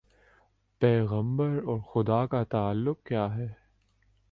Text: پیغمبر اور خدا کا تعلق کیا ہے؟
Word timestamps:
پیغمبر 0.81 1.59
اور 1.65 1.79
خدا 1.91 2.25
کا 2.25 2.43
تعلق 2.43 3.03
کیا 3.03 3.35
ہے؟ 3.35 3.47